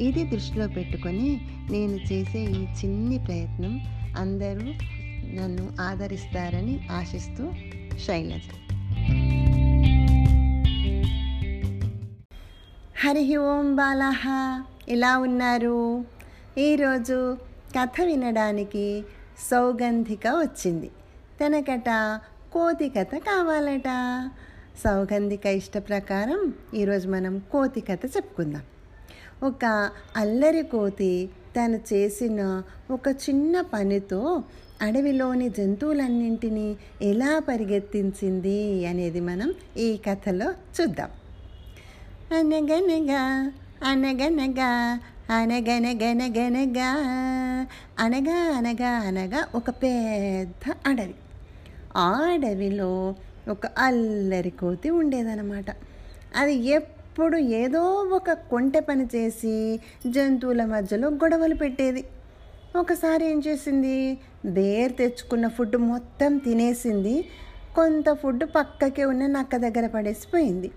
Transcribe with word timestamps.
ఇది 0.00 0.24
దృష్టిలో 0.24 0.68
పెట్టుకొని 0.68 1.40
నేను 1.70 2.12
చేసే 2.12 2.38
ఈ 2.38 2.64
చిన్ని 2.64 3.24
ప్రయత్నం 3.24 3.80
అందరూ 4.18 4.72
నన్ను 5.34 5.72
ఆదరిస్తారని 5.80 6.88
ఆశిస్తూ 6.90 7.52
శైలజ. 7.98 8.40
హరి 12.96 13.36
ఓం 13.36 13.76
బాలాహ. 13.76 14.28
ఎలా 14.88 15.18
ఉన్నారు? 15.18 16.04
ఈరోజు 16.58 17.38
కథ 17.78 18.02
వినడానికి 18.04 19.02
సౌగంధిక 19.50 20.26
వచ్చింది. 20.26 20.90
తనకట 21.40 22.20
కోతి 22.52 22.88
కథ 22.88 23.14
కావాలట. 23.14 23.84
సౌగంధిక 24.84 25.46
ఇష్ట 25.46 25.78
ప్రకారం 25.78 26.54
ఈరోజు 26.74 27.08
మనం 27.08 27.42
కోతి 27.52 27.80
కథ 27.80 28.00
చెప్పుకుందాం. 28.16 28.62
ఒక 29.42 29.90
అల్లరి 30.16 30.62
కోతి 30.62 31.30
తను 31.56 31.80
చేసిన 31.92 32.62
ఒక 32.90 33.08
చిన్న 33.08 33.60
పనితో 33.60 34.42
అడవిలోని 34.82 35.48
జంతువులన్నింటినీ 35.48 36.76
ఎలా 37.02 37.38
పరిగెత్తించింది 37.38 38.86
అనేది 38.86 39.20
మనం 39.20 39.54
ఈ 39.76 39.96
కథలో 39.96 40.52
చూద్దాం. 40.80 41.10
అనగనగా 42.38 43.52
అనగనగా 43.86 45.00
అనగనగనగనగా 45.30 46.90
అనగా 47.98 48.38
అనగా 48.56 48.88
అనగా 48.88 49.48
ఒక 49.54 49.70
పెద్ద 49.70 50.72
అడవి. 50.86 51.14
ఆ 51.96 52.12
అడవిలో 52.32 53.14
ఒక 53.48 53.66
అల్లరి 53.66 54.50
కోతి 54.50 54.90
ఉండేదన్నమాట. 54.90 55.64
అది 56.36 56.54
ఎప్పుడు 56.54 57.01
ఏదో 57.36 57.80
ఒక 58.12 58.32
కొంటె 58.32 58.80
పని 58.80 59.08
చేసి 59.14 59.80
జంతువుల 60.06 60.64
మధ్యలో 60.64 61.08
గొడవలు 61.08 61.54
పెట్టేది. 61.54 62.04
ఒకసారి 62.76 63.26
ఏం 63.26 63.42
చేసింది? 63.46 64.18
బేర్ 64.46 64.96
తెచ్చుకున్న 64.96 65.48
ఫుడ్ 65.48 65.76
మొత్తం 65.76 66.38
తినేసింది. 66.38 67.28
కొంత 67.74 68.12
ఫుడ్ 68.12 68.44
పక్కకే 68.44 69.04
ఉన్న 69.04 69.26
నక్క 69.26 69.56
దగ్గర 69.56 69.86
పడేసిపోయింది. 69.86 70.70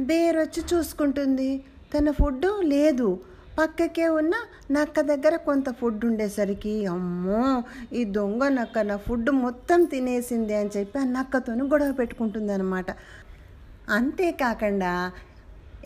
బేర్ 0.00 0.36
వచ్చి 0.36 0.62
చూసుకుంటుంది. 0.74 1.64
తన 1.94 2.10
ఫుడ్ 2.10 2.46
లేదు. 2.62 3.20
పక్కకే 3.58 4.08
ఉన్న 4.08 4.34
నక్క 4.70 5.00
దగ్గర 5.00 5.36
కొంత 5.36 5.70
ఫుడ్ 5.70 6.04
ఉండేసరికి 6.04 6.86
అమ్మో 6.86 7.62
ఈ 7.92 8.04
దొంగ 8.04 8.48
నక్క 8.48 8.78
నా 8.78 8.96
ఫుడ్ 8.96 9.30
మొత్తం 9.30 9.84
తినేసింది 9.84 10.54
అని 10.54 10.70
చెప్పి 10.76 10.98
ఆ 10.98 11.04
నక్కతోని 11.04 11.62
గొడవ 11.62 11.92
పెట్టుకుంటుంది 11.92 12.52
అనమాట 12.52 12.86
అంతేకాకుండా 13.88 15.12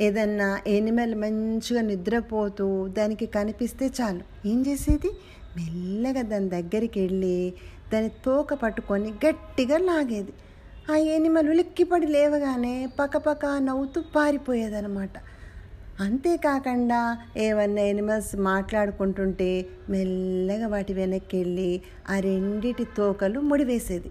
ఏదన్నా 0.00 0.60
ఎనిమల్ 0.66 1.14
మంచిగా 1.14 1.80
నిద్రపోతూ 1.80 2.88
దానికి 2.88 3.26
కనిపిస్తే 3.26 3.90
చాలు. 4.00 4.48
ఏం 4.48 4.66
చేసేది? 4.66 5.10
మెల్లగా 5.56 6.22
దాని 6.22 6.48
దగ్గరికి 6.48 7.00
వెళ్ళి 7.00 7.52
దాని 7.92 8.08
తోక 8.08 8.54
పట్టుకొని 8.54 9.12
గట్టిగా 9.26 9.78
లాగేది. 9.78 10.32
ఆ 10.90 10.96
ఎనిమల్ 10.96 11.48
ఉలిక్కిపడి 11.48 12.06
లేవగానే 12.06 12.88
పక్కపక్క 13.00 13.46
నవ్వుతూ 13.46 14.02
పారిపోయేదనమాట 14.16 15.10
అంతేకాకుండా 16.00 17.18
ఏమన్నా 17.36 17.82
ఎనిమల్స్ 17.82 18.36
మాట్లాడుకుంటుంటే 18.36 19.66
మెల్లగా 19.90 20.66
వాటి 20.66 20.92
వెనక్కి 20.92 21.36
వెళ్ళి 21.36 21.82
ఆ 22.10 22.18
రెండిటి 22.18 22.84
తోకలు 22.84 23.40
ముడివేసేది. 23.40 24.10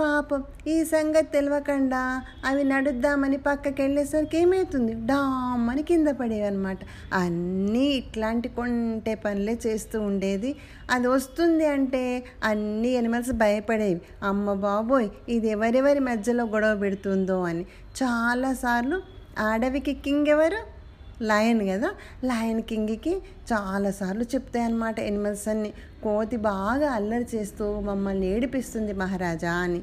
పాపం 0.00 0.44
ఈ 0.66 0.84
సంగతి 0.84 1.26
తెలియకుండా 1.32 2.22
అవి 2.44 2.64
నడుద్దామని 2.64 3.36
పక్కకి 3.36 3.82
వెళ్ళేసరికి 3.82 4.38
ఏమవుతుంది 4.38 4.94
డామ్ 4.94 5.70
అని 5.70 5.82
కింద 5.82 6.08
పడేవి 6.08 6.46
అనమాట 6.46 6.78
అన్నీ 7.12 7.84
ఇట్లాంటి 7.84 8.48
కొంటే 8.48 9.14
పనులే 9.14 9.58
చేస్తూ 9.66 10.00
ఉండేది. 10.00 10.56
అది 10.90 11.06
వస్తుంది 11.06 11.66
అంటే 11.66 12.24
అన్ని 12.44 12.88
ఎనిమల్స్ 12.88 13.32
భయపడేవి. 13.32 14.00
అమ్మ 14.22 14.52
బాబోయ్ 14.52 15.08
ఇది 15.28 15.48
ఎవరెవరి 15.48 16.00
మధ్యలో 16.00 16.44
గొడవ 16.44 16.76
పెడుతుందో 16.76 17.42
అని. 17.42 17.66
చాలాసార్లు 18.02 19.02
అడవికి 19.38 19.94
కింగ్ 19.94 20.26
ఎవరు? 20.26 20.76
లయన్ 21.22 21.68
కదా. 21.68 21.90
లయన్ 22.24 22.62
కింగ్కి 22.62 23.14
చాలాసార్లు 23.52 24.22
చెప్తాయి 24.22 24.64
అన్నమాట 24.64 25.00
ఎనిమల్స్ 25.00 25.48
అన్ని. 25.48 25.72
కోతి 26.06 26.38
బాగా 26.50 26.88
అల్లరి 26.98 27.28
చేస్తూ 27.34 27.66
మమ్మల్ని 27.80 28.26
ఏడిపిస్తుంది 28.34 28.92
మహారాజా 29.02 29.54
అని. 29.66 29.80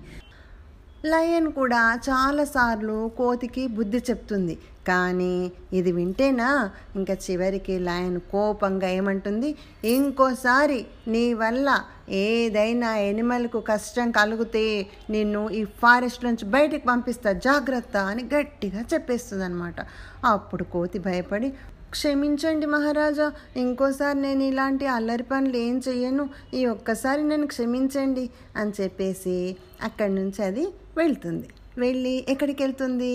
లయన్ 1.06 1.47
కూడా 1.51 1.79
చాలాసార్లు 2.06 2.97
కోతికి 3.17 3.63
బుద్ధి 3.78 4.00
చెప్తుంది. 4.09 4.56
కానీ 4.89 5.34
ఇది 5.73 5.91
వింటేనా? 5.97 6.47
ఇంకా 6.95 7.13
చివరికి 7.25 7.75
లయన్ 7.79 8.17
కోపంగా 8.31 8.88
ఏమంటుంది 8.97 9.50
ఇంకోసారి 9.95 10.79
నీ 11.07 11.25
వల్ల 11.34 11.67
ఏదైనా 12.22 12.90
ఎనిమల్కు 13.09 13.59
కష్టం 13.72 14.07
కలిగితే 14.11 14.63
నిన్ను 15.09 15.44
ఈ 15.59 15.61
ఫారెస్ట్ 15.81 16.25
నుంచి 16.25 16.45
బయటికి 16.55 16.85
పంపిస్తా 16.88 17.31
జాగ్రత్త 17.47 17.97
అని 18.11 18.25
గట్టిగా 18.35 18.81
చెప్పేస్తుంది 18.94 19.45
అనమాట 19.50 19.79
అప్పుడు 20.25 20.66
కోతి 20.75 21.00
భయపడి 21.00 21.50
క్షమించండి 21.94 22.66
మహారాజా 22.66 23.28
ఇంకోసారి 23.58 24.18
నేను 24.20 24.44
ఇలాంటి 24.44 24.86
అల్లరి 24.88 25.24
పనులు 25.24 25.58
ఏం 25.58 25.76
చెయ్యను. 25.88 26.26
ఈ 26.54 26.66
ఒక్కసారి 26.66 27.24
నన్ను 27.24 27.48
క్షమించండి 27.48 28.26
అని 28.56 28.74
చెప్పేసి 28.81 29.38
అక్కడి 29.84 30.14
నుంచి 30.16 30.42
అది 30.44 30.66
వెళ్తుంది. 30.98 31.48
వెళ్ళి 31.78 32.16
ఎక్కడికి 32.30 32.64
వెళ్తుంది? 32.64 33.14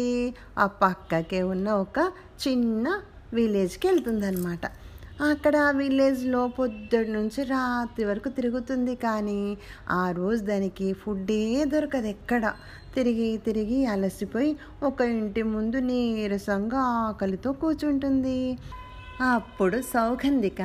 ఆ 0.59 0.67
పక్కకే 0.67 1.43
ఉన్న 1.43 1.69
ఒక 1.85 1.99
చిన్న 2.47 2.87
విలేజ్కి 3.35 3.87
వెళ్తుంది 3.89 4.27
అనమాట 4.27 4.65
అక్కడ 5.27 5.57
విలేజ్లో 5.77 6.41
పొద్దున్న 6.57 7.13
నుంచి 7.13 7.41
రాత్రి 7.45 8.05
వరకు 8.05 8.29
తిరుగుతుంది 8.29 8.93
కానీ 9.05 9.41
ఆ 9.91 10.03
రోజు 10.11 10.43
దానికి 10.45 10.93
ఫుడ్డే 10.93 11.39
దొరకదు 11.73 12.07
ఎక్కడ. 12.07 12.53
తిరిగి 12.95 13.27
తిరిగి 13.47 13.79
అలసిపోయి 13.87 14.51
ఒక 14.83 15.01
ఇంటి 15.15 15.43
ముందు 15.55 15.79
నీరసంగా 15.79 16.83
ఆకలితో 17.07 17.53
కూర్చుంటుంది. 17.53 18.59
అప్పుడు 19.31 19.81
సౌగంధిక 19.95 20.61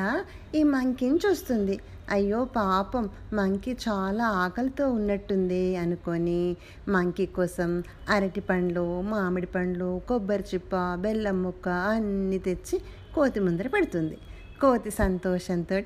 ఈ 0.56 0.62
మంకిని 0.74 1.20
చూస్తుంది. 1.26 1.80
అయ్యో 2.10 2.40
పాపం 2.56 3.10
మంకి 3.34 3.74
చాలా 3.86 4.26
ఆకలితో 4.44 4.86
ఉన్నట్టుంది 4.90 5.64
అనుకొని 5.76 6.42
మంకి 6.88 7.26
కోసం 7.26 7.72
అరటి 8.10 8.42
పండ్లు 8.42 8.86
మామిడి 9.02 9.50
పండ్లు 9.56 9.90
కొబ్బరి 10.08 10.46
చిప్ప 10.54 10.76
బెల్లం 11.00 11.40
ముక్క 11.44 11.70
అన్నీ 11.70 12.40
తెచ్చి 12.40 12.78
కోతి 13.16 13.40
ముందర 13.40 13.68
పెడుతుంది. 13.68 14.18
కోతి 14.62 14.92
సంతోషంతో 15.02 15.78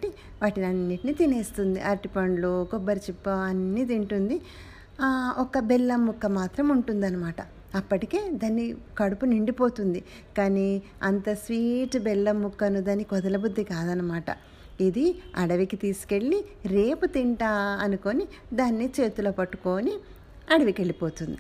వాటిని 0.42 0.66
అన్నిటిని 0.72 1.14
తినేస్తుంది. 1.22 1.80
అరటిపండ్లు 1.90 2.52
కొబ్బరి 2.72 3.02
చిప్ప 3.08 3.28
అన్నీ 3.50 3.84
తింటుంది. 3.92 4.38
ఒక 5.44 5.60
బెల్లం 5.70 6.02
ముక్క 6.06 6.26
మాత్రం 6.40 6.68
ఉంటుందన్నమాట. 6.76 7.42
అప్పటికే 7.76 8.20
దాన్ని 8.42 8.66
కడుపు 9.00 9.26
నిండిపోతుంది. 9.26 10.02
కానీ 10.38 10.70
అంత 11.10 11.34
స్వీట్ 11.44 11.98
బెల్లం 12.08 12.38
ముక్కను 12.42 12.82
దానికి 12.82 13.12
వదలబుద్ధి 13.16 13.66
కాదనమాట 13.74 14.30
ఇది 14.82 15.06
అడవికి 15.36 15.78
తీసుకెళ్ళి 15.84 16.40
రేపు 16.76 17.06
తింటా 17.16 17.52
అనుకొని 17.86 18.26
దాన్ని 18.54 18.88
చేతిలో 18.98 19.32
పట్టుకొని 19.32 19.94
అడవికి 20.54 20.80
వెళ్ళిపోతుంది 20.82 21.40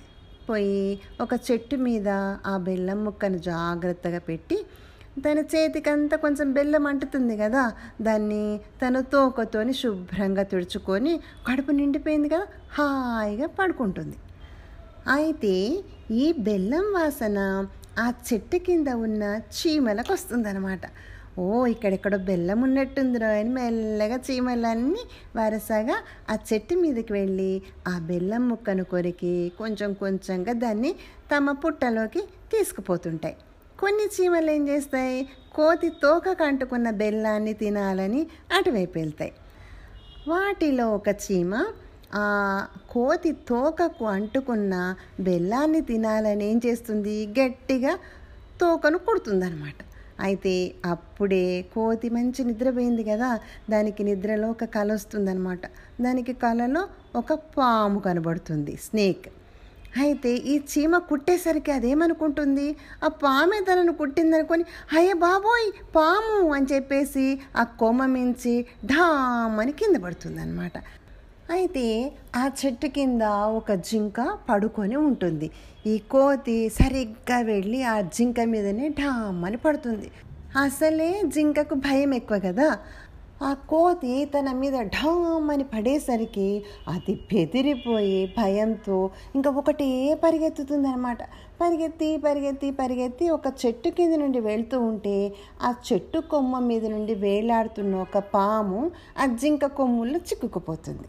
పోయి 0.50 0.82
ఒక 1.22 1.34
చెట్టు 1.48 1.76
మీద 1.88 2.10
ఆ 2.52 2.54
బెల్లం 2.58 3.00
ముక్కను 3.06 3.40
జాగ్రత్తగా 3.48 4.20
పెట్టి 4.20 4.58
తన 5.26 5.40
చేతికంతా 5.54 6.16
కొంచెం 6.18 6.48
బెల్లం 6.54 6.86
అంటుతుంది 6.88 7.38
కదా 7.38 7.64
దాన్ని 8.02 8.44
తన 8.82 9.00
తోకతోని 9.14 9.74
శుభ్రంగా 9.74 10.44
తుడుచుకొని 10.44 11.14
కడుపు 11.48 11.72
నిండిపోయింది 11.72 12.30
కదా 12.30 12.46
హాయిగా 12.78 13.48
పడుకుంటుంది. 13.60 14.18
అయితే 15.16 15.54
ఈ 16.12 16.26
బెల్లం 16.48 16.88
వాసన 16.94 17.40
ఆ 18.00 18.08
చెట్టు 18.28 18.58
కింద 18.58 18.90
ఉన్న 19.06 19.24
చీమలకు 19.58 20.12
వస్తుందన్నమాట 20.14 20.86
ఓ 21.40 21.46
ఇక్కడెక్కడో 21.66 22.18
బెల్లం 22.30 22.60
ఉన్నట్టుందిరో 22.64 23.28
అని 23.40 23.52
మెల్లగా 23.58 24.18
చీమలన్నీ 24.28 25.04
వరసగా 25.36 25.98
ఆ 26.30 26.38
చెట్టు 26.50 26.76
మీదకి 26.76 27.14
వెళ్ళి 27.14 27.52
ఆ 27.88 27.94
బెల్లం 28.10 28.44
ముక్కను 28.50 28.84
కొరికి 28.84 29.34
కొంచెం 29.58 29.94
కొంచెంగా 29.94 30.54
దాన్ని 30.66 30.94
తమ 31.32 31.52
పుట్టలోకి 31.64 32.24
తీసుకుపోతుంటాయి. 32.52 33.38
కొన్ని 33.80 34.06
చీమలు 34.16 34.52
ఏం 34.52 34.68
చేస్తాయి? 34.68 35.30
కోతి 35.56 35.90
తోక 35.90 36.30
కంటుకున్న 36.32 36.90
బెల్లాన్ని 36.90 37.54
తినాలని 37.54 38.28
అటువైపు 38.58 38.98
వెళ్తాయి. 38.98 39.34
వాటిలో 40.28 40.96
ఒక 40.96 41.10
చీమ 41.10 41.66
ఆ 42.16 42.26
కోతి 42.90 43.32
తోకకు 43.32 44.06
అంటుకున్న 44.06 44.96
బెల్లాన్ని 45.20 45.82
తినాలని 45.82 46.46
ఏం 46.52 46.62
చేస్తుంది? 46.66 47.28
గట్టిగా 47.40 47.94
తోకను 48.62 48.98
కొడుతుందనమాట 48.98 49.76
అయితే 50.20 50.74
అప్పుడే 50.86 51.62
కోతి 51.62 52.10
మంచి 52.10 52.44
నిద్రపోయింది 52.44 53.04
కదా 53.04 53.40
దానికి 53.70 54.04
నిద్రలో 54.04 54.50
ఒక 54.50 54.64
కళ 54.66 54.94
వస్తుందన్నమాట. 54.94 55.66
దానికి 56.02 56.34
కళలో 56.34 56.88
ఒక 57.16 57.34
పాము 57.34 58.00
కనబడుతుంది 58.00 58.76
స్నేక్. 58.76 59.28
అయితే 59.96 60.32
ఈ 60.46 60.56
చీమ 60.72 60.98
కుట్టేసరికి 61.10 61.72
అదేమనుకుంటుంది? 61.72 62.68
ఆ 63.04 63.08
పామే 63.24 63.60
తనను 63.62 63.94
కుట్టిందనుకొని 63.94 64.64
అయ్యే 64.98 65.14
బాబోయ్ 65.24 65.68
పాము! 65.96 66.52
అని 66.52 66.66
చెప్పేసి 66.66 67.26
ఆ 67.56 67.64
కొమ్మ 67.80 68.06
మించి 68.08 68.56
ఢామ్ 68.86 69.58
అని 69.60 69.72
కింద 69.72 69.96
పడుతుంది 69.98 70.42
అనమాట 70.42 70.78
అయితే 71.50 71.86
ఆ 72.36 72.52
చెట్టు 72.60 72.88
కింద 72.88 73.24
ఒక 73.60 73.72
జింక 73.90 74.20
పడుకొని 74.50 74.96
ఉంటుంది. 75.06 75.48
ఈ 75.86 75.98
కోతి 76.10 76.58
సరిగ్గా 76.80 77.38
వెళ్ళి 77.50 77.84
ఆ 77.86 78.02
జింక 78.16 78.40
మీదనే 78.46 78.88
ఢామ్ 79.00 79.46
అని 79.46 79.58
పడుతుంది. 79.58 80.08
అసలే 80.58 81.22
జింకకు 81.34 81.76
భయం 81.86 82.14
ఎక్కువ 82.14 82.38
కదా. 82.40 82.68
ఆ 83.42 83.54
కోతి 83.54 84.26
తన 84.26 84.52
మీద 84.52 84.74
ఢమ్ 84.74 85.50
అని 85.50 85.64
పడేసరికి 85.64 86.64
అది 86.88 87.16
బెదిరిపోయి 87.16 88.34
భయంతో 88.38 89.10
ఇంకా 89.36 89.50
ఒకటే 89.52 90.14
పరిగెత్తుతుంది 90.24 90.88
అనమాట 90.88 91.18
పరిగెత్తి 91.62 92.18
పరిగెత్తి 92.18 92.72
పరిగెత్తి 92.72 93.30
ఒక 93.30 93.48
చెట్టు 93.66 93.90
కింద 93.90 94.14
నుండి 94.14 94.40
వెళ్తూ 94.40 94.82
ఉంటే 94.82 95.34
ఆ 95.64 95.76
చెట్టు 95.94 96.20
కొమ్మ 96.20 96.60
మీద 96.60 96.86
నుండి 96.86 97.16
వేలాడుతున్న 97.16 97.96
ఒక 97.96 98.18
పాము 98.18 98.92
ఆ 99.22 99.26
జింక 99.26 99.66
కొమ్ముల్లో 99.66 100.20
చిక్కుకుపోతుంది. 100.20 101.08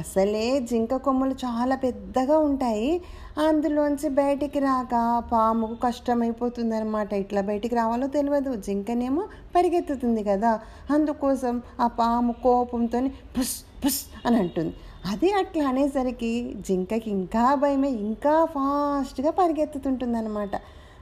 అసలే 0.00 0.60
జింక 0.60 0.94
కొమ్ములు 0.96 1.32
చాలా 1.32 1.76
పెద్దగా 1.76 2.38
ఉంటాయి. 2.38 3.00
అందులోంచి 3.38 4.08
బయటికి 4.08 4.58
రాక 4.58 5.22
పాముకు 5.32 5.74
కష్టమైపోతుంది 5.74 6.76
అనమాట 6.76 7.12
ఇట్లా 7.12 7.40
బయటికి 7.40 7.74
రావాలో 7.74 8.06
తెలియదు 8.06 8.54
జింకనేమో 8.56 9.24
పరిగెత్తుతుంది 9.54 10.24
కదా. 10.24 10.60
అందుకోసం 10.90 11.62
ఆ 11.80 11.86
పాము 11.86 12.32
కోపంతో 12.32 13.00
పుస్ 13.38 13.64
పుస్ 13.84 14.02
అని 14.26 14.36
అంటుంది. 14.36 14.74
అది 15.12 15.32
అట్లా 15.32 15.68
అనేసరికి 15.68 16.54
జింకకి 16.68 17.10
ఇంకా 17.10 17.54
భయమే 17.54 17.88
ఇంకా 17.88 18.44
ఫాస్ట్గా 18.44 19.30
పరిగెత్తుతుంటుంది 19.30 20.18
అనమాట 20.18 20.54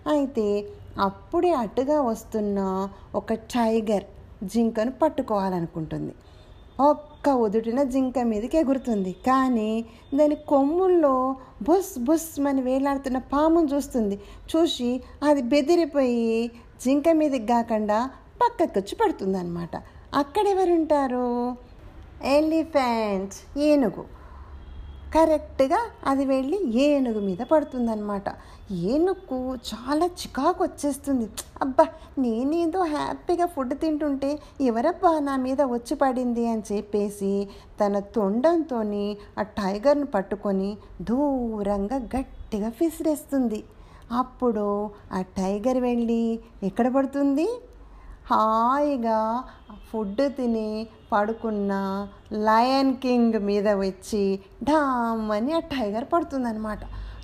అయితే 0.07 0.69
అప్పుడే 0.99 1.51
అటుగా 1.51 2.01
వస్తున్న 2.03 2.89
ఒక 3.15 3.33
టైగర్ 3.33 4.05
జింకను 4.45 4.91
పట్టుకోవాలనుకుంటుంది. 4.91 6.15
ఒక్క 6.81 7.29
ఒదుటిన 7.29 7.83
జింక 7.83 8.19
మీదకి 8.19 8.59
ఎగురుతుంది. 8.59 9.13
కానీ 9.13 9.85
దాని 10.15 10.35
కొమ్ముల్లో 10.35 11.37
బుస్ 11.63 11.99
బుస్ 11.99 12.41
అని 12.49 12.63
వేలాడుతున్న 12.63 13.19
పామును 13.19 13.75
చూస్తుంది. 13.75 14.21
చూసి 14.57 15.01
అది 15.23 15.43
బెదిరిపోయి 15.43 16.51
జింక 16.83 17.05
మీదకి 17.09 17.47
కాకుండా 17.47 18.11
పక్కకు 18.43 18.79
వచ్చి 18.79 18.97
పడుతుంది 18.97 19.39
అనమాట 19.39 19.77
అక్కడెవరుంటారు 20.15 21.57
ఎలిఫెంట్ 22.25 23.59
ఏనుగు. 23.59 24.05
కరెక్ట్గా 25.15 25.79
అది 26.07 26.25
వెళ్ళి 26.25 26.59
ఏనుగు 26.83 27.21
మీద 27.21 27.43
పడుతుందన్నమాట. 27.43 28.29
ఏనుగు 28.73 29.39
చాలా 29.71 30.07
చికాకు 30.07 30.65
వచ్చేస్తుంది. 30.65 31.27
అబ్బా 31.61 31.87
నేనేదో 32.19 32.81
హ్యాపీగా 32.83 33.47
ఫుడ్ 33.47 33.75
తింటుంటే 33.81 34.39
ఎవరబ్బా 34.61 35.19
నా 35.19 35.37
మీద 35.37 35.63
వచ్చి 35.63 35.95
పడింది 35.95 36.47
అని 36.47 36.63
చెప్పేసి 36.73 37.49
తన 37.81 37.99
తొండంతో 37.99 38.81
ఆ 39.39 39.43
టైగర్ను 39.43 40.07
పట్టుకొని 40.07 40.77
దూరంగా 41.03 41.97
గట్టిగా 42.17 42.69
విసిరేస్తుంది. 42.81 43.65
అప్పుడు 44.13 44.91
ఆ 45.13 45.23
టైగర్ 45.23 45.79
వెళ్ళి 45.79 46.39
ఎక్కడ 46.63 46.89
పడుతుంది? 46.89 47.47
హాయిగా 48.31 49.45
ఫుడ్ 49.93 50.37
తిని 50.37 50.87
పడుకున్న 51.13 51.73
లయన్ 52.33 52.97
కింగ్ 52.97 53.39
మీద 53.39 53.69
వచ్చి 53.69 54.41
డామ్ 54.63 55.31
అని 55.31 55.53
ఆ 55.53 55.59
టైగర్ 55.59 56.05
పడుతుందన్నమాట. 56.13 56.79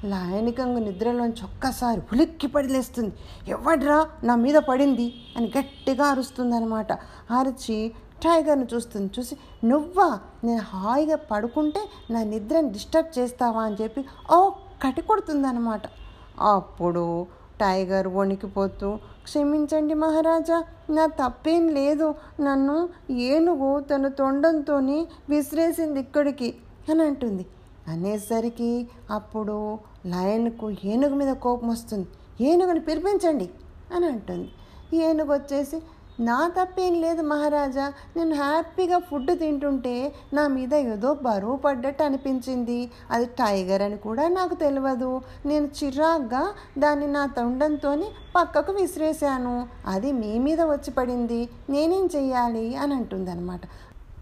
లయన్ 0.05 0.52
కింగ్ 0.52 0.76
నిద్రలోంచి 0.76 1.44
ఒక్కసారి 1.44 2.00
ఉలిక్కి 2.00 2.47
పడిలేస్తుంది. 2.47 3.14
ఎవడ్రా 3.49 4.08
నా 4.25 4.35
మీద 4.35 4.55
పడింది? 4.55 5.14
అని 5.37 5.52
గట్టిగా 5.58 6.05
అరుస్తుందన్నమాట. 6.05 6.93
అరిచి 7.38 7.88
టైగర్ను 8.23 8.67
చూస్తుంది. 8.75 9.11
చూసి 9.19 9.37
నువ్వా? 9.64 10.19
నేను 10.44 10.61
హాయిగా 10.61 11.17
పడుకుంటే 11.17 11.81
నా 12.12 12.23
నిద్రని 12.23 12.73
డిస్టర్బ్ 12.73 13.19
చేస్తావా? 13.19 13.62
అని 13.62 13.76
చెప్పి 13.82 14.05
ఒక్కటి 14.31 15.03
కొడుతుందన్నమాట. 15.03 15.82
అప్పుడు 16.41 17.26
టైగర్ 17.61 18.08
వణికిపోతూ 18.08 18.99
క్షమించండి 19.31 19.94
మహారాజా. 19.94 20.65
నా 20.91 21.06
తప్పేం 21.06 21.69
లేదు. 21.69 22.15
నన్ను 22.41 22.77
ఏనుగు 23.11 23.81
తన 23.81 24.09
తొండంతో 24.09 24.77
విసిరేసింది 25.29 26.00
ఇక్కడికి 26.00 26.55
అని 26.91 27.03
అంటుంది. 27.03 27.47
అనేసరికి 27.88 28.88
అప్పుడు 29.11 29.79
లయన్కు 30.06 30.71
ఏనుగు 30.85 31.15
మీద 31.15 31.32
కోపం 31.35 31.69
వస్తుంది. 31.69 32.09
ఏనుగుని 32.44 32.81
పిలిపించండి 32.81 33.50
అని 33.94 34.06
అంటుంది. 34.06 34.49
ఏనుగు 34.97 35.32
వచ్చేసి 35.32 35.82
నా 36.20 36.52
తప్పేం 36.60 37.00
లేదు 37.00 37.22
మహారాజా. 37.22 37.92
నేను 38.16 38.34
హ్యాపీగా 38.34 38.98
ఫుడ్ 38.98 39.38
తింటుంటే 39.38 40.14
నా 40.32 40.48
మీద 40.48 40.74
ఏదో 40.74 41.14
బరువు 41.14 41.56
పడ్డట్టు 41.56 42.02
అనిపించింది. 42.02 42.90
అది 43.10 43.24
టైగర్ 43.26 43.82
అని 43.82 43.96
కూడా 43.96 44.28
నాకు 44.28 44.54
తెలియదు 44.54 45.20
నేను 45.46 45.68
చిరాగ్గా 45.84 46.52
దాన్ని 46.78 47.06
నా 47.06 47.26
తొండంతో 47.26 47.96
పక్కకు 48.36 48.72
విసిరేశాను. 48.72 49.68
అది 49.86 50.12
మీ 50.12 50.38
మీద 50.38 50.60
వచ్చి 50.60 50.90
పడింది. 50.90 51.48
నేనేం 51.70 52.08
చెయ్యాలి 52.16 52.76
అని 52.76 52.94
అంటుందన్నమాట. 52.94 53.60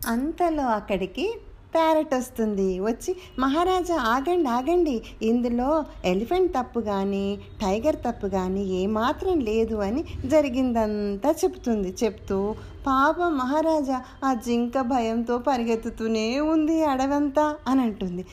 అంతలో 0.06 0.66
అక్కడికి 0.66 1.40
ప్యారెట్ 1.74 2.14
వస్తుంది. 2.14 2.80
వచ్చి 2.80 3.16
మహారాజా 3.38 3.96
ఆగండి 3.96 4.48
ఆగండి. 4.48 5.02
ఇందులో 5.22 5.84
ఎలిఫెంట్ 6.04 6.54
తప్పు 6.54 6.80
కానీ 6.80 7.38
టైగర్ 7.62 7.96
తప్పు 7.96 8.26
కానీ 8.26 8.62
ఏమాత్రం 8.82 9.40
లేదు 9.40 9.76
అని 9.76 10.04
జరిగిందంతా 10.24 11.30
చెప్తుంది. 11.44 11.94
చెప్తూ 12.04 12.54
పాప 12.86 13.16
మహారాజా 13.20 14.00
ఆ 14.24 14.34
జింక 14.34 14.80
భయంతో 14.80 15.38
పరిగెత్తుతూనే 15.38 16.40
ఉంది 16.40 16.84
అడవంతా 16.84 17.56
అని 17.66 17.80
అంటుంది. 17.80 18.24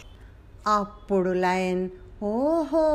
అప్పుడు 0.68 1.30
లయన్ 1.30 1.90
ఓహో 2.24 2.86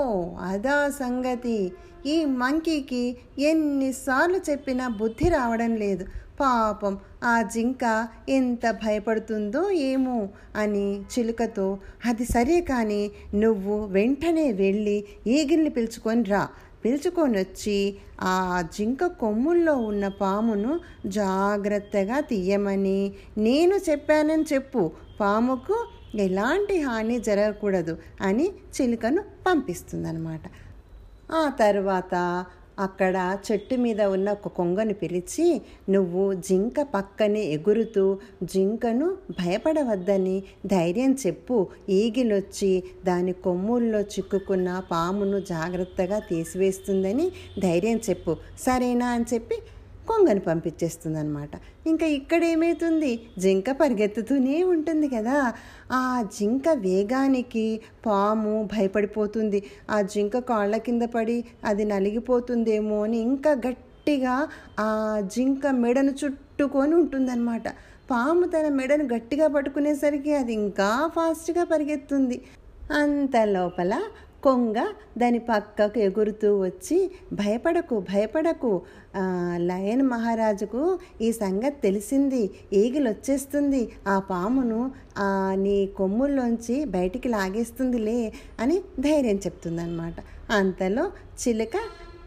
అదా 0.43 0.91
సంగతి. 0.91 1.73
ఈ 2.07 2.25
మంకీకి 2.25 3.17
ఎన్నిసార్లు 3.38 4.38
చెప్పినా 4.50 4.88
బుద్ధి 4.88 5.29
రావడం 5.29 5.76
లేదు. 5.76 6.05
పాపం 6.41 6.95
ఆ 7.23 7.35
జింక 7.43 7.85
ఎంత 8.29 8.71
భయపడుతుందో 8.83 9.63
ఏమో 9.71 10.17
అని 10.57 10.87
చిలుకతో 11.13 11.67
అది 12.05 12.25
సరే 12.25 12.59
కానీ 12.61 13.03
నువ్వు 13.35 13.77
వెంటనే 13.87 14.47
వెళ్ళి 14.53 14.97
ఈగిల్ని 15.27 15.71
పిలుచుకొని 15.71 16.25
రా. 16.25 16.43
పిలుచుకొని 16.85 17.39
వచ్చి 17.39 17.79
ఆ 18.23 18.35
జింక 18.77 19.07
కొమ్ముల్లో 19.23 19.75
ఉన్న 19.91 20.05
పామును 20.21 20.73
జాగ్రత్తగా 21.07 22.19
తీయమని 22.21 23.01
నేను 23.39 23.77
చెప్పానని 23.91 24.47
చెప్పు. 24.53 24.83
పాముకు 25.21 25.77
ఎలాంటి 26.15 26.77
హాని 26.81 27.17
జరగకూడదు 27.21 27.95
అని 28.21 28.47
చిలుకను 28.77 29.23
పంపిస్తుందన్నమాట. 29.47 30.45
ఆ 31.33 31.43
తర్వాత 31.61 32.15
అక్కడ 32.81 33.39
చెట్టు 33.53 33.75
మీద 33.75 34.03
ఉన్న 34.03 34.33
ఒక 34.33 34.49
కొంగను 34.49 34.95
పిలిచి 34.95 35.63
నువ్వు 35.91 36.33
జింక 36.35 36.81
పక్కనే 36.95 37.41
ఎగురుతూ 37.41 38.19
జింకను 38.43 39.17
భయపడవద్దని 39.31 40.43
ధైర్యం 40.67 41.17
చెప్పు. 41.27 41.67
ఈగిలొచ్చి 41.89 42.83
దాని 43.07 43.33
కొమ్ముల్లో 43.33 44.01
చిక్కుకున్న 44.01 44.83
పామును 44.91 45.39
జాగ్రత్తగా 45.39 46.19
తీసివేస్తుందని 46.19 47.33
ధైర్యం 47.59 48.01
చెప్పు. 48.11 48.37
సరేనా? 48.61 49.07
అని 49.07 49.25
చెప్పి 49.35 49.55
కొంగను 50.11 50.43
పంపించేస్తుంది 50.49 51.19
అనమాట 51.23 51.52
ఇంకా 51.90 52.07
ఇక్కడ 52.19 52.43
ఏమవుతుంది 52.55 53.12
జింక 53.38 53.71
పరిగెత్తుతూనే 53.81 54.57
ఉంటుంది 54.75 55.09
కదా. 55.17 55.37
ఆ 55.99 56.02
జింక 56.37 56.69
వేగానికి 56.87 57.67
పాము 58.07 58.55
భయపడిపోతుంది. 58.75 59.61
ఆ 59.90 59.99
జింక 60.14 60.38
కాళ్ళ 60.50 60.76
కింద 60.87 61.05
పడి 61.14 61.38
అది 61.64 61.85
నలిగిపోతుందేమో 61.93 62.99
అని 63.07 63.21
ఇంకా 63.31 63.52
గట్టిగా 63.67 64.35
ఆ 64.87 64.88
జింక 65.35 65.67
మెడను 65.85 66.14
చుట్టుకొని 66.23 66.95
ఉంటుందన్నమాట. 67.00 67.67
పాము 68.12 68.45
తన 68.55 68.67
మెడను 68.79 69.05
గట్టిగా 69.14 69.47
పట్టుకునేసరికి 69.57 70.33
అది 70.40 70.52
ఇంకా 70.62 70.88
ఫాస్ట్గా 71.17 71.64
పరిగెత్తుంది. 71.73 72.38
అంత 73.00 73.37
లోపల 73.57 73.93
కొంగ 74.43 74.79
దాని 75.19 75.39
పక్కకు 75.49 75.99
ఎగురుతూ 75.99 76.59
వచ్చి 76.61 76.99
భయపడకు 77.33 78.01
భయపడకు. 78.11 78.71
లయన్ 79.67 80.03
మహారాజుకు 80.09 80.83
ఈ 81.21 81.33
సంగతి 81.33 81.81
తెలిసింది. 81.81 82.43
ఈగిలు 82.73 83.09
వచ్చేస్తుంది 83.09 83.83
ఆ 84.07 84.19
పామును 84.31 84.81
ఆ, 85.17 85.27
నీ 85.57 85.87
కొమ్ముల్లోంచి 85.97 86.85
బయటికి 86.91 87.29
లాగేస్తుందిలే 87.29 88.21
అని 88.61 88.77
ధైర్యం 89.01 89.37
చెప్తుందనమాట 89.37 90.17
అంతలో 90.53 91.05
చిలుక 91.41 91.77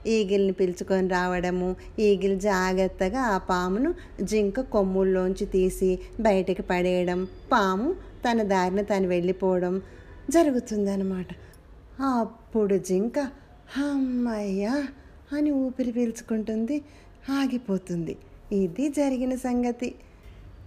ఈగిల్ని 0.08 0.52
పిలుచుకొని 0.52 1.10
రావడము 1.10 1.70
ఈగిల్ 2.00 2.40
జాగ్రత్తగా 2.40 3.22
ఆ 3.28 3.38
పామును 3.50 3.92
జింక 4.24 4.60
కొమ్ముల్లోంచి 4.72 5.46
తీసి 5.48 5.92
బయటికి 6.20 6.62
పడేయడం 6.62 7.20
పాము 7.52 7.90
తన 8.26 8.42
దారిన 8.44 8.82
తను 8.84 9.08
వెళ్ళిపోవడం 9.08 9.74
జరుగుతుందన్నమాట. 10.30 11.30
అప్పుడు 12.00 12.78
జింక 12.78 13.20
అమ్మయ్యా 13.78 14.88
అని 15.34 15.52
ఊపిరి 15.52 15.92
పీల్చుకుంటుంది. 15.92 16.82
ఆగిపోతుంది. 17.30 18.18
ఇది 18.52 18.90
జరిగిన 18.90 19.36
సంగతి. 19.36 19.96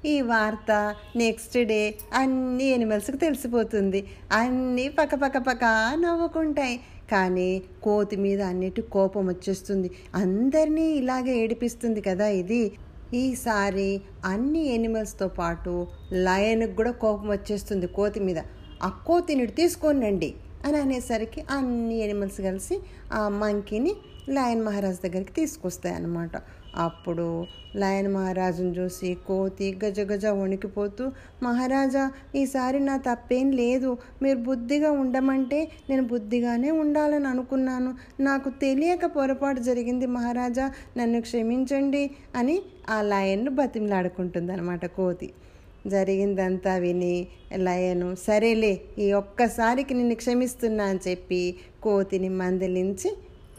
ఈ 0.07 0.21
వార్త 0.21 0.95
నెక్స్ట్ 1.17 1.59
డే 1.59 1.95
అన్ని 2.13 2.65
ఎనిమల్స్కి 2.65 3.17
తెలిసిపోతుంది. 3.17 4.07
అన్నీ 4.33 4.89
పక్క 4.89 5.15
పక్క 5.15 5.39
పక్క 5.39 5.65
నవ్వుకుంటాయి. 5.95 6.81
కానీ 7.11 7.63
కోతి 7.83 8.17
మీద 8.17 8.43
అన్నిటి 8.43 8.83
కోపం 8.83 9.27
వచ్చేస్తుంది. 9.27 9.91
అందరినీ 10.15 10.83
ఇలాగే 10.83 11.39
ఏడిపిస్తుంది 11.39 12.01
కదా 12.01 12.27
ఇది. 12.27 12.73
ఈసారి 13.15 14.03
అన్ని 14.25 14.69
ఎనిమల్స్తో 14.75 15.29
పాటు 15.29 15.87
లయన్కి 16.13 16.73
కూడా 16.73 16.91
కోపం 16.91 17.29
వచ్చేస్తుంది 17.29 17.87
కోతి 17.87 18.21
మీద. 18.21 18.37
ఆ 18.83 18.89
కోతిని 18.89 19.47
తీసుకోనండి. 19.47 20.35
అని 20.65 20.77
అనేసరికి 20.77 21.45
అన్ని 21.51 21.97
ఎనిమల్స్ 21.97 22.41
కలిసి 22.41 22.81
ఆ 23.13 23.29
మంకీని 23.29 23.93
లయన్ 24.29 24.63
మహారాజ్ 24.63 24.97
దగ్గరికి 24.97 25.33
తీసుకొస్తాయి 25.33 25.95
అన్నమాట 25.95 26.31
అప్పుడు 26.77 27.47
లయన్ 27.77 28.09
మహారాజును 28.15 28.69
చూసి 28.69 29.15
కోతి 29.27 29.79
గజ 29.85 30.01
గజ 30.01 30.27
వణికిపోతూ 30.27 31.13
మహారాజా 31.43 32.11
ఈసారి 32.35 32.81
నా 32.81 32.97
తప్పేం 32.97 33.51
లేదు. 33.53 33.99
మీరు 34.23 34.39
బుద్ధిగా 34.39 34.91
ఉండమంటే 34.91 35.71
నేను 35.91 36.07
బుద్ధిగానే 36.07 36.71
ఉండాలని 36.71 37.27
అనుకున్నాను. 37.27 37.95
నాకు 38.21 38.51
తెలియక 38.51 39.07
పొరపాటు 39.07 39.61
జరిగింది 39.61 40.07
మహారాజా. 40.07 40.73
నన్ను 40.97 41.21
క్షమించండి 41.21 42.11
అని 42.35 42.63
ఆ 42.91 43.03
లయన్ను 43.03 43.51
బతిమలాడుకుంటుంది 43.51 44.53
అనమాట 44.53 44.87
కోతి. 44.87 45.33
జరిగిందంతా 45.87 46.77
విని 46.77 47.27
లయను 47.57 48.15
సరేలే 48.15 48.81
ఈ 48.99 49.13
ఒక్కసారికి 49.13 49.95
నిన్ను 49.95 50.15
క్షమిస్తున్నా 50.15 50.85
అని 50.85 50.99
చెప్పి 51.09 51.57
కోతిని 51.83 52.29
మందలించి 52.29 53.11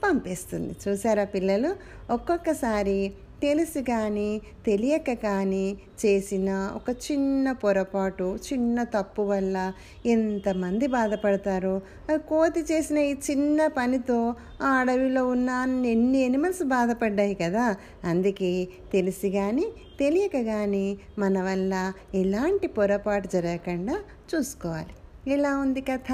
పంపిస్తుంది. 0.04 0.76
చూసారా 0.84 1.24
పిల్లలు? 1.26 1.76
ఒక్కొక్కసారి 2.14 3.12
తెలుసు 3.42 3.80
కానీ 3.80 4.42
తెలియక 4.66 5.14
కానీ 5.14 5.78
చేసిన 6.06 6.50
ఒక 6.76 6.90
చిన్న 6.90 7.52
పొరపాటు 7.52 8.38
చిన్న 8.48 8.84
తప్పు 8.84 9.22
వల్ల 9.22 9.74
ఎంతమంది 10.06 10.88
బాధపడతారో 10.88 11.82
కోతి 12.18 12.60
చేసిన 12.62 12.98
ఈ 12.98 13.16
చిన్న 13.32 13.68
పనితో 13.68 14.36
ఆ 14.62 14.70
అడవిలో 14.70 15.28
ఉన్న 15.28 15.50
ఎన్ని 15.86 16.22
ఎనిమల్స్ 16.22 16.64
బాధపడ్డాయి 16.64 17.36
కదా? 17.36 17.76
అందుకే 18.04 18.68
తెలిసి 18.94 19.30
కానీ 19.32 19.66
తెలియక 20.00 20.46
కానీ 20.46 20.98
మన 21.20 21.42
వల్ల 21.42 21.94
ఎలాంటి 22.16 22.68
పొరపాటు 22.68 23.28
జరగకుండా 23.28 23.98
చూసుకోవాలి. 24.36 24.94
ఎలా 25.30 25.58
ఉంది 25.58 25.82
కథ? 25.82 26.12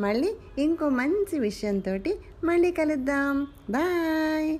మళ్ళీ 0.00 0.30
ఇంకో 0.58 0.88
మంచి 0.88 1.38
విషయంతో 1.38 1.94
మళ్ళీ 2.44 2.70
కలుద్దాం. 2.70 3.46
బాయ్! 3.70 4.50